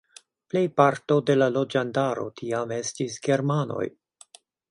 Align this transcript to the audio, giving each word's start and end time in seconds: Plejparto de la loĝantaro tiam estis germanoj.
Plejparto 0.53 1.17
de 1.27 1.35
la 1.41 1.49
loĝantaro 1.57 2.25
tiam 2.41 2.73
estis 2.79 3.19
germanoj. 3.27 3.85